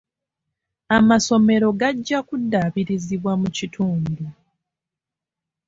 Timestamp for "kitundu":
3.57-4.23